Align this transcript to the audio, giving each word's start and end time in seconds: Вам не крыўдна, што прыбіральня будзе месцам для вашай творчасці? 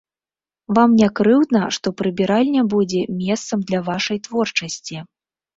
Вам 0.77 0.95
не 1.01 1.09
крыўдна, 1.19 1.61
што 1.77 1.93
прыбіральня 2.01 2.61
будзе 2.75 3.05
месцам 3.23 3.59
для 3.69 3.83
вашай 3.93 4.17
творчасці? 4.31 4.97